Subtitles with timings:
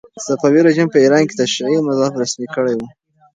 [0.25, 2.81] صفوي رژیم په ایران کې تشیع مذهب رسمي کړی و.